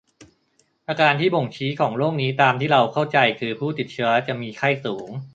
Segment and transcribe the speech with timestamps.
[0.87, 5.09] อาการที่บ่งชี้ของโรคนี้ตามที่เราเข้าใจคือผู้ติดเชื้อจะมีไข้สูง